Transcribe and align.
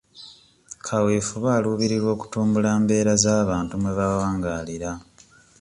Kaweefube 0.85 1.49
aluubirira 1.57 2.07
okutumbula 2.15 2.69
mbeera 2.81 3.13
z'abantu 3.23 3.73
mwe 3.81 3.91
bawangaalira. 3.99 4.91